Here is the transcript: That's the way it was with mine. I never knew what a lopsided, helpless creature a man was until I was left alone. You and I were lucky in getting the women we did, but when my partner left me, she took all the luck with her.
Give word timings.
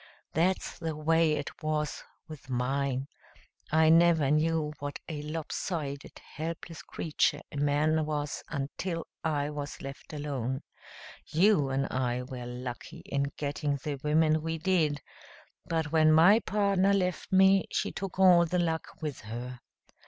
That's 0.33 0.79
the 0.79 0.95
way 0.95 1.33
it 1.33 1.61
was 1.61 2.03
with 2.27 2.49
mine. 2.49 3.05
I 3.71 3.89
never 3.89 4.31
knew 4.31 4.73
what 4.79 4.97
a 5.07 5.21
lopsided, 5.21 6.19
helpless 6.25 6.81
creature 6.81 7.41
a 7.51 7.57
man 7.57 8.03
was 8.07 8.41
until 8.49 9.05
I 9.23 9.51
was 9.51 9.79
left 9.79 10.11
alone. 10.11 10.61
You 11.27 11.69
and 11.69 11.85
I 11.91 12.23
were 12.23 12.47
lucky 12.47 13.03
in 13.05 13.25
getting 13.37 13.75
the 13.75 13.99
women 14.03 14.41
we 14.41 14.57
did, 14.57 15.03
but 15.67 15.91
when 15.91 16.11
my 16.11 16.39
partner 16.39 16.93
left 16.95 17.31
me, 17.31 17.65
she 17.71 17.91
took 17.91 18.17
all 18.17 18.47
the 18.47 18.57
luck 18.57 18.87
with 19.01 19.19
her. 19.21 19.59